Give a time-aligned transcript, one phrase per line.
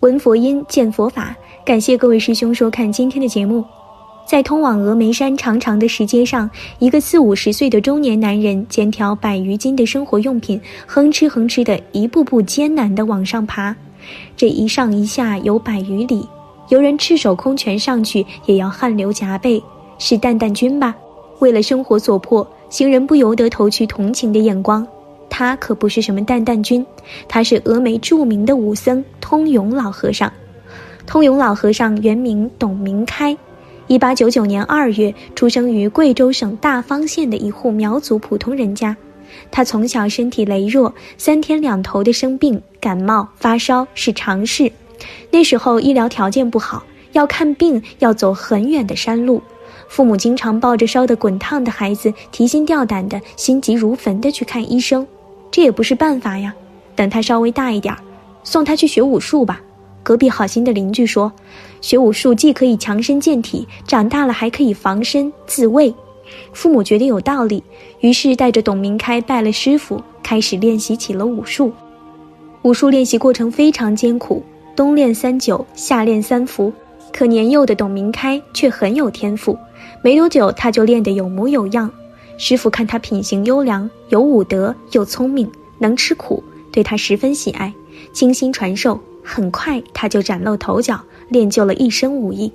[0.00, 1.34] 闻佛音，见佛法。
[1.64, 3.64] 感谢各位师兄收看今天的节目。
[4.24, 13.74] 在通往峨眉山长长的石阶上，一个四五十岁的中年男人肩挑百余斤的生活用品，哼哧哼哧的一步步艰难地往上爬。
[14.36, 16.24] 这一上一下有百余里，
[16.68, 19.60] 游人赤手空拳上去也要汗流浃背。
[19.98, 20.94] 是蛋蛋君吧？
[21.40, 24.86] 为了生活所迫，行人不由得投去同情的眼光。
[25.30, 26.84] 他可不是什么蛋蛋君，
[27.28, 30.32] 他是峨眉著名的武僧通永老和尚。
[31.06, 33.36] 通永老和尚原名董明开，
[33.86, 38.96] 一八九九年二月出生于贵州省大方县的一户苗族普通人家。
[39.50, 44.70] 他从小身体羸弱，三天两头的生病，感冒发烧是常事。
[45.30, 46.82] 那时候医疗条件不好，
[47.12, 49.40] 要看病要走很远的山路，
[49.88, 55.06] 父母经常抱着烧得滚烫的孩子，提心吊胆的，心急如焚的去看医生。
[55.50, 56.54] 这也不是办法呀。
[56.94, 58.00] 等他稍微大一点儿，
[58.42, 59.60] 送他去学武术吧。
[60.02, 61.30] 隔壁好心的邻居说
[61.80, 65.94] ：“学武术既可以强身健体，长大了还可以防身自卫。”
[66.52, 67.62] 父母觉得有道理，
[68.00, 71.72] 于是带着董明开拜了师傅，开始练习起了武术。
[72.62, 74.42] 武术练习过程非常艰苦，
[74.74, 76.72] 冬练三九，夏练三伏。
[77.12, 79.56] 可年幼的董明开却很有天赋，
[80.02, 81.90] 没多久他就练得有模有样。
[82.38, 87.74] 师傅看他品行优良，有武德，又聪明，能吃苦，对他十分喜爱，
[88.12, 88.98] 精心传授。
[89.24, 92.50] 很快，他就崭露头角，练就了一身武艺。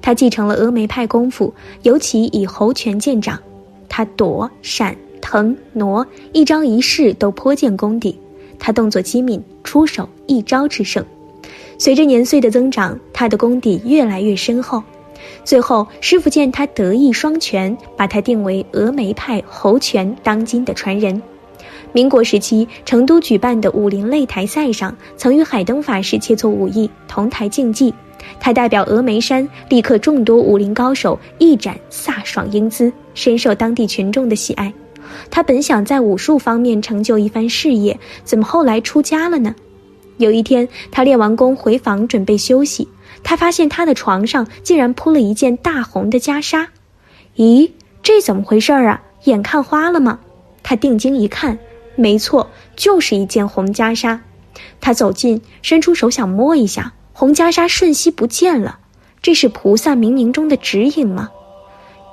[0.00, 3.40] 他继承了峨眉派功夫，尤其以猴拳见长。
[3.88, 8.16] 他躲、闪、腾、挪，一招一式都颇见功底。
[8.58, 11.04] 他动作机敏，出手一招制胜。
[11.78, 14.80] 随着年岁的增长，他的功底越来越深厚。
[15.44, 21.22] 最后，师傅见他德艺双全，把他定为峨眉派猴拳当今的传人。
[21.92, 27.92] 民国时期，成都举办的武林擂台赛上，曾与海灯法师切磋武艺，同台竞技。
[28.40, 34.72] 他代表峨眉山，力克众多武林高手，一展飒爽英姿，深受当地群众的喜爱。
[35.30, 39.54] 他本想在武术方面成就一番事业，怎么后来出家了呢？
[40.18, 42.88] 有一天，他练完功回房准备休息，
[43.24, 46.66] 他发现他的床上竟然铺了一件大红的袈裟。
[47.36, 47.70] 咦，
[48.02, 49.02] 这怎么回事儿啊？
[49.24, 50.18] 眼看花了吗？
[50.62, 51.58] 他定睛一看。
[51.94, 54.18] 没错，就是一件红袈裟。
[54.80, 58.78] 他走近，伸出手想摸一下，红袈裟瞬息不见了。
[59.20, 61.30] 这是菩萨冥冥中的指引吗？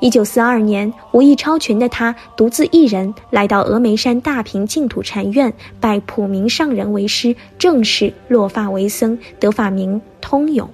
[0.02, 10.70] 一九四二年，武艺超群的他独自一人来到峨眉山大平净土禅院，拜普明上人为师，正式落发为僧，得法名通勇。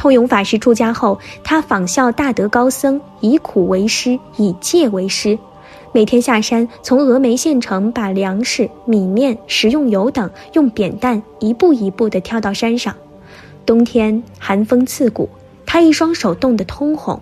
[0.00, 5.38] 通勇法师出家后，他仿效大德高僧，以苦为师，以戒为师。
[5.92, 12.96] 每天下山，从峨眉县城把粮食、米面、食用油等用扁担一步一步地挑到山上。
[13.66, 15.28] 冬天寒风刺骨，
[15.66, 17.20] 他一双手冻得通红；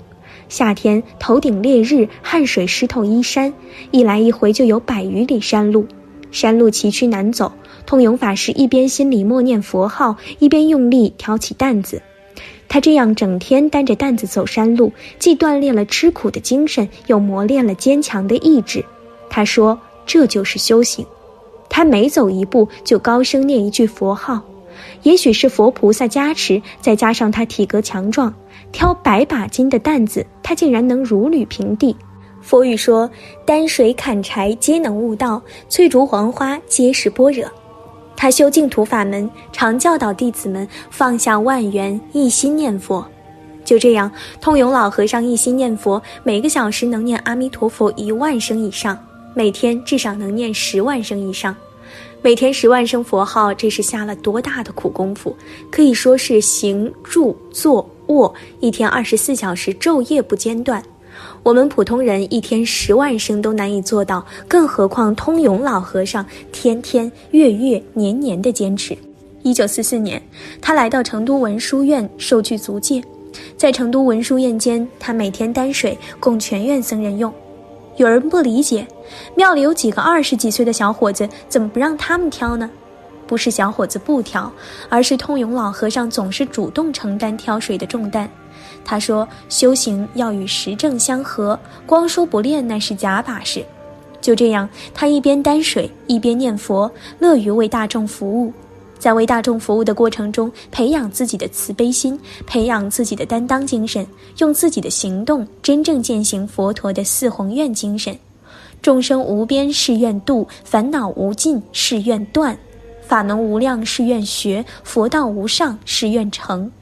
[0.49, 3.53] 夏天头顶烈日，汗水湿透衣衫。
[3.91, 5.85] 一来一回就有百余里山路，
[6.31, 7.51] 山路崎岖难走。
[7.85, 12.01] 通勇法师一边心里默念佛号，一边用力挑起担子。
[12.69, 18.85] 他这样整天担着担子走山路，既锻炼了吃苦的精神，又磨练了坚强的意志。
[19.31, 21.05] 他说：“这就是修行。”
[21.71, 24.43] 他每走一步就高声念一句佛号。
[25.03, 28.33] 也许是佛菩萨加持，再加上他体格强壮，
[28.71, 31.97] 挑百把斤的担子，他竟然能如履平地。
[32.41, 33.11] 佛语说
[33.45, 37.45] ：“担水砍柴皆能悟道，翠竹黄花皆是般若。”
[38.21, 43.07] 他修净土法门，常教导弟子们放下万缘，一心念佛。
[43.65, 48.99] 就这样，通永老和尚一心念佛，每个小时能念阿弥陀佛一万声以上，
[49.35, 51.55] 每天至少能念十万声以上。
[52.21, 55.37] 每天十万声佛号，这是下了多大的苦功夫？
[55.71, 60.83] 可以说是行住坐卧，一天二十四小时，昼夜不间断。
[61.49, 66.23] 我们普通人一天十万声都难以做到，更何况通永老和尚
[66.53, 68.95] 天天、月月、年年的坚持。
[69.43, 70.23] 一九四四年，
[70.61, 73.03] 他来到成都文殊院受具足戒，
[73.57, 77.33] 在成都文殊院间，他每天担水供全院僧人用。
[77.97, 78.87] 有人不理解，
[79.35, 82.69] 庙里有几个二十几岁的小伙子，怎么不让他们挑呢？
[83.27, 84.53] 不是小伙子不挑，
[84.91, 88.31] 而是通永老和尚总是主动承担挑水的重担。
[88.91, 93.63] 他说：“修行要与实证相合，光说不练那是假把式。”
[94.19, 98.51] 就这样，他一边担水，一边念佛，乐于为大众服务。
[98.99, 104.07] 在为大众服务的过程中，培养自己的慈悲心，培养自己的担当精神，
[104.39, 108.19] 用自己的行动真正践行佛陀的四宏愿精神：
[108.81, 112.59] 众生无边誓愿度，烦恼无尽誓愿断。
[113.07, 116.73] 法门无量誓愿学，佛道无上誓愿成。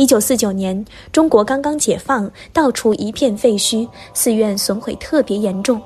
[0.00, 0.82] 一九四九年，
[1.12, 5.78] 中国刚刚解放，到处一片废墟，寺院损毁特别严重。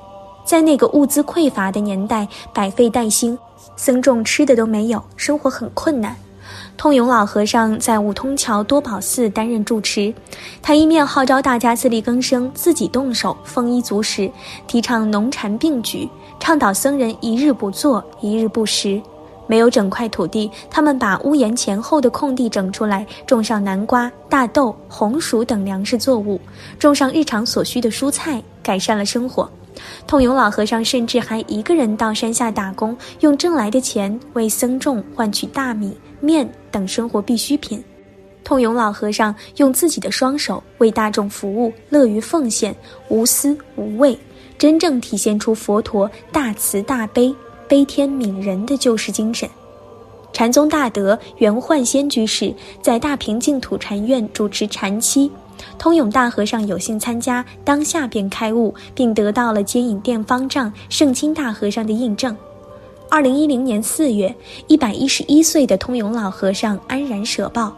[0.45, 3.37] 在那个物资匮乏的年代，百废待兴，
[3.75, 6.15] 僧众吃的都没有，生活很困难。
[6.77, 10.15] 通永老和尚在五通桥多宝寺担任住持，
[10.63, 14.31] 他一面号召大家自力更生，自己动手丰衣足食，
[14.69, 16.09] 提倡农禅并举，
[16.39, 19.03] 倡导僧人一日不做，一日不食。
[19.47, 26.41] 没有整块土地，他们把屋檐前后的空地整出来，种上南瓜、大豆、红薯等粮食作物，
[26.79, 29.49] 种上日常所需的蔬菜，改善了生活。
[30.07, 37.83] 通永老和尚甚至还一个人到山下打工，用挣来的钱为僧众换取大米、面等生活必需品。
[38.45, 42.75] 通永老和尚用自己的双手为大众服务，乐于奉献，
[43.09, 44.17] 无私无畏，
[44.59, 47.35] 真正体现出佛陀大慈大悲。
[47.75, 49.51] 悲天悯人的救世精神，
[50.33, 55.29] 禅宗大德圆焕仙居士在大平净土禅院主持禅期，
[55.77, 62.37] 通永大和尚有幸参加，当下便开悟，并得到了接引殿方丈圣清大和尚的印证。
[63.11, 64.33] 二零一零年四月，
[64.69, 67.77] 一百一十一岁的通永老和尚安然舍报。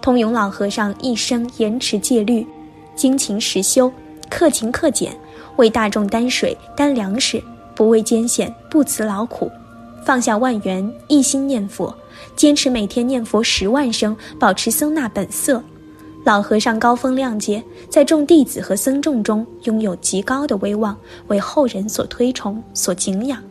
[0.00, 2.46] 通永老和尚一生严持戒律，
[2.94, 3.92] 精勤实修，
[4.30, 5.10] 克勤克俭，
[5.56, 7.42] 为大众担水担粮食。
[7.74, 9.50] 不畏艰险，不辞劳苦，
[10.04, 11.94] 放下万缘，一心念佛，
[12.36, 15.62] 坚持每天念佛十万声，保持僧那本色。
[16.24, 20.96] 老和尚高风亮节，在众弟子和僧众中拥有极高的威望，
[21.26, 23.42] 为后人所推崇、所敬仰。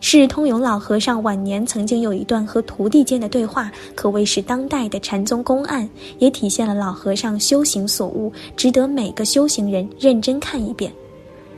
[0.00, 10.90] 是通永老和尚晚年曾经有一段和徒弟间的对话，可谓是当代的禅宗公案，也体现了老和尚修行所悟，值得每个修行人认真看一遍。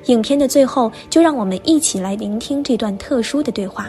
[0.06, 3.88] 影片的最后，就让我们一起来聆听这段特殊的对话。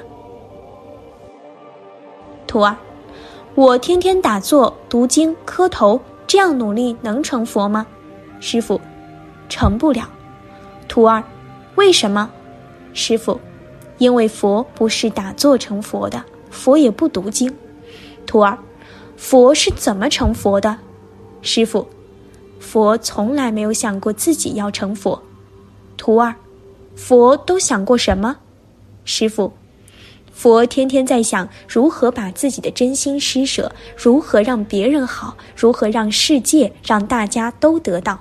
[2.46, 2.76] 徒儿，
[3.56, 7.86] 我天天打坐、读经、磕头，这样努力能成佛吗？
[8.40, 8.80] 师傅，
[9.50, 10.08] 成不了。
[10.88, 11.24] 徒儿，
[11.76, 12.30] 为什么？
[12.94, 13.40] 师傅，
[13.98, 17.52] 因为佛不是打坐成佛的，佛也不读经。
[18.28, 18.56] 徒儿，
[19.18, 20.78] 佛是怎么成佛的？
[21.42, 21.88] 师傅，
[22.60, 25.20] 佛从来没有想过自己要成佛。
[26.04, 26.36] 徒儿，
[26.98, 28.36] 佛都想过什么？
[29.06, 29.54] 师傅，
[30.34, 38.20] 佛天天在想如何把自己的真心施舍，如何让别人好，如何让世界让大家都得到。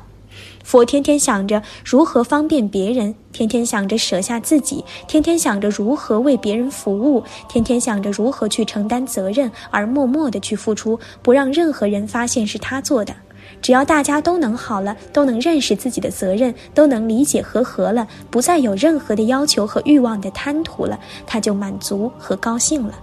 [0.62, 13.12] 佛天天想着如何方便别人，天天想着舍下自己，天天想着如何为别人服务，天天想着如何去承担责任，而默默的去付出，不让任何人发现是他做的。
[13.60, 22.94] 只要大家都能好了，都能认识自己的责任，都能理解和和了，不再有任何的要求和欲望的贪图了，他就满足和高兴了，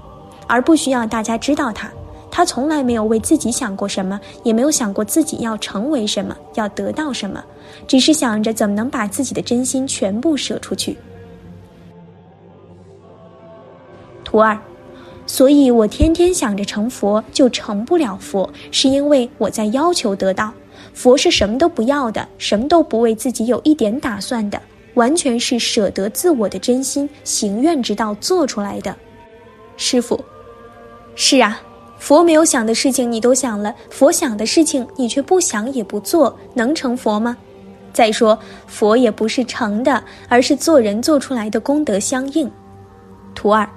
[0.48, 1.90] 而不需要大家知道他。
[2.32, 7.44] 他从来没有为自己想过什么，也没有想过自己要成为什么，要得到什么，
[7.88, 10.98] 只是想着怎么能把自己的真心全部舍出去。
[14.24, 14.60] 徒儿。
[15.32, 20.52] 所以我天天想着成佛，就成不了佛，是因为我在要求得到。
[20.96, 24.60] 佛是什么都不要的，什么都不为自己有一点打算的，
[24.96, 28.94] 完全是舍得自我的真心行愿之道做出来的。
[29.78, 30.20] 师傅，
[31.14, 31.62] 是啊，
[32.00, 37.38] 佛没有想的事情你都想了，佛想的事情你却不想也不做，能成佛吗？
[37.94, 42.50] 再说，佛也不是成的，而是做人做出来的功德相应。
[43.36, 43.70] 徒儿。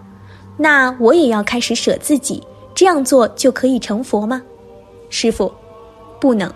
[0.56, 2.42] 那我也要开始舍自己，
[2.74, 4.42] 这样做就可以成佛吗？
[5.08, 5.52] 师傅，
[6.20, 6.52] 不能。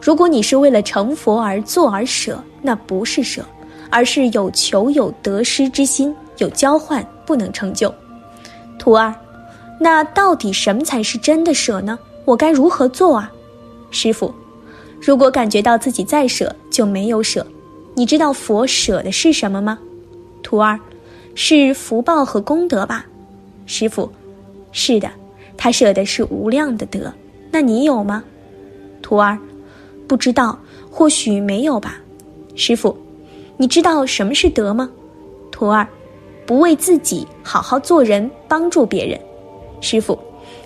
[0.00, 3.44] 如果你是为了成佛而做而舍，那不是舍，
[3.90, 7.92] 而是有求有得失之心，有交换，不能成就。
[8.78, 9.14] 徒儿，
[9.78, 11.98] 那到底什么才是真的舍呢？
[12.24, 13.30] 我该如何做啊？
[13.90, 14.32] 师傅，
[15.00, 17.46] 如果感觉到自己在舍，就没有舍。
[17.94, 19.78] 你知道佛舍的是什么吗？
[20.42, 20.80] 徒儿，
[21.34, 23.06] 是福报和功德吧？
[23.74, 24.06] 师傅，
[24.70, 25.10] 是的，
[25.56, 27.10] 他舍的是无量的德，
[27.50, 28.22] 那你有吗？
[29.00, 29.38] 徒儿，
[30.06, 30.58] 不知道，
[30.90, 31.96] 或许没有吧。
[32.54, 32.94] 师傅，
[33.56, 34.90] 你知道什么是德吗？
[35.50, 35.88] 徒儿，
[36.44, 39.18] 不为自己，好好做人，帮助别人。
[39.80, 40.18] 师傅，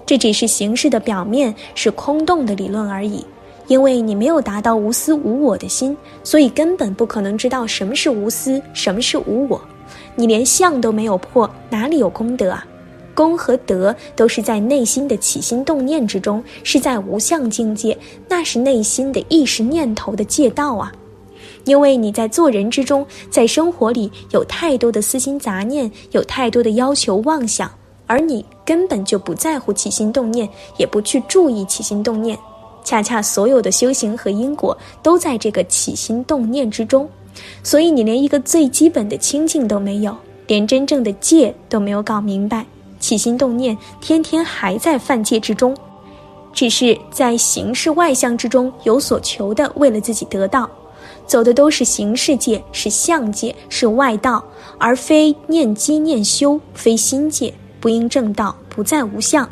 [0.05, 3.25] 这只是形式的表面，是空洞的理论而已。
[3.69, 9.63] 因为你没有达到无私无我的心，所以根本不可能知道什么是无私，什么是无我。
[10.17, 12.67] 你连相都没有破，哪里有功德啊？
[13.17, 17.97] 功和德都是在内心的起心动念之中，是在无相境界，
[18.29, 20.93] 那是内心的意识念头的借道啊。
[21.65, 27.69] 因为你在做人之中，在生活里有太多的私心杂念，有太多的要求妄想，
[28.07, 32.39] 而你根本就不在乎起心动念，也不去注意起心动念。
[32.85, 37.09] 恰恰所有的修行和因果都在这个起心动念之中，
[37.65, 42.65] 所以你连一个最基本的清净都没有，连真正的戒都没有搞明白，
[43.07, 45.77] 起心动念天天还在犯戒之中，
[46.53, 50.69] 只是在形式外相之中有所求的，为了自己得到，
[51.25, 54.45] 走的都是形式界，是相界，是外道，
[54.77, 59.49] 而非念机念修，非心界，不应正道，不在无相。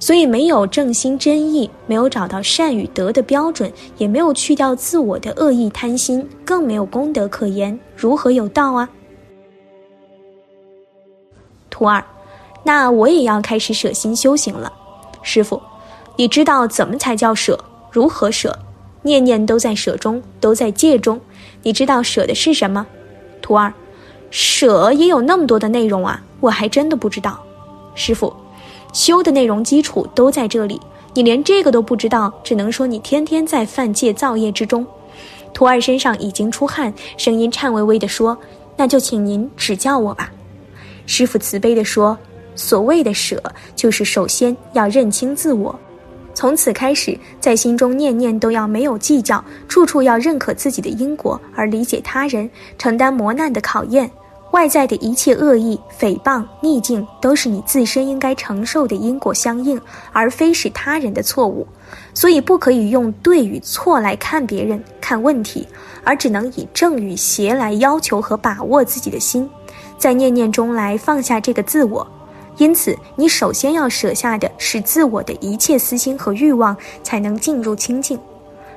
[0.00, 8.88] 所以没有正心真意，没有找到善与德的标准，也没有去掉自我的恶意贪心，更没有功德可言，如何有道啊？
[11.70, 12.04] 图二，
[12.66, 14.72] 那我也要开始舍心修行了。
[15.22, 15.62] 师傅，
[16.16, 17.56] 你知道怎么才叫舍？
[17.92, 18.58] 如何舍？
[19.02, 21.20] 念念都在舍中，都在戒中。
[21.62, 22.84] 你知道舍的是什么？
[23.40, 23.72] 徒儿，
[24.32, 27.38] 舍也有那么多的内容啊，我还真的不知道。
[27.94, 28.34] 师傅。
[28.92, 30.80] 修的内容基础都在这里，
[31.14, 34.84] 你连这个都不知道，只能说你天天在犯戒造业之中。
[35.54, 38.36] 徒儿身上已经出汗，声音颤巍巍地说
[38.76, 40.32] ：“那就请您指教我吧。”
[41.06, 42.18] 师傅慈悲地说
[42.56, 43.40] ：“所谓的舍，
[43.76, 45.78] 就是首先要认清自我，
[46.34, 54.10] 从此开始，在心中念念都要没有计较，处处要认可自己的因果，而理解他人，承担磨难的考验。”
[54.52, 59.78] 外在的一切恶意、诽谤、逆境，都是你自身应该承受的因果相应，
[60.12, 61.66] 而非是他人的错误。
[62.14, 65.66] 所以，不可以用对与错来看别人、看问题，
[66.04, 69.46] 而只能以正与邪来要求和把握自己的心，
[69.98, 72.06] 在念念中来放下这个自我。
[72.58, 78.18] 因此，你首先要舍下的是自我的一切私心和欲望，才能进入清净。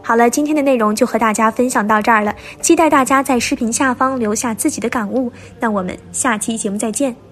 [0.02, 5.32] 好了，今天的内容就和大家分享到这儿了，期待大家在视频下方留下自己的感悟。
[5.60, 7.29] 那我们下期节目再见。